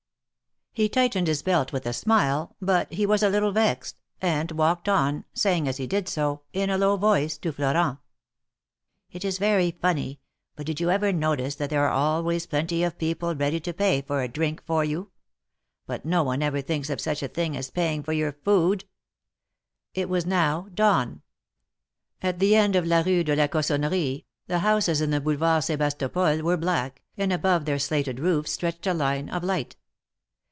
[0.73, 4.87] He tightened his belt with a smile, but he was a little vexed, and walked
[4.87, 7.99] on, saying as he did so, in a low voice, to Florent:
[9.13, 10.21] '^It is very funny,
[10.55, 14.01] but did you ever notice that there are always plenty of people ready to pay
[14.01, 15.11] for a drink for you?
[15.87, 18.85] But no one ever thinks of such a thing as paying for your food!"
[19.93, 21.21] It was now dawn.
[22.21, 25.65] At the end of la Rue de la Cosson nerie, the houses in the Boulevard
[25.65, 29.75] Sebastopol were black, and above their slated roofs stretched a line of light.